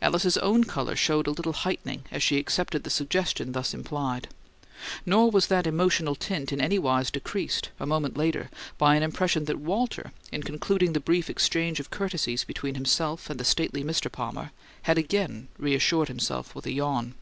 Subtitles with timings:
[0.00, 4.28] Alice's own colour showed a little heightening as she accepted the suggestion thus implied;
[5.04, 9.44] nor was that emotional tint in any wise decreased, a moment later, by an impression
[9.44, 14.10] that Walter, in concluding the brief exchange of courtesies between himself and the stately Mr.
[14.10, 14.50] Palmer,
[14.84, 17.14] had again reassured himself with a yawn.